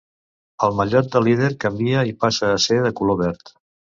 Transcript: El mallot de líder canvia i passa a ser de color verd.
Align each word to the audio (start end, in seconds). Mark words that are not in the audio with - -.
El 0.67 0.71
mallot 0.79 1.09
de 1.15 1.21
líder 1.27 1.51
canvia 1.65 2.05
i 2.11 2.15
passa 2.25 2.51
a 2.53 2.57
ser 2.65 2.81
de 2.87 2.95
color 3.01 3.21
verd. 3.23 3.55